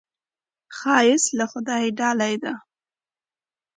ښایست 0.77 1.29
له 1.39 1.45
خدایه 1.51 1.89
ډالۍ 1.99 2.35
ده 2.43 2.53